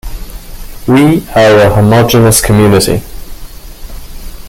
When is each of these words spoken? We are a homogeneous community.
We 0.87 1.19
are 1.35 1.59
a 1.59 1.75
homogeneous 1.75 2.41
community. 2.43 3.03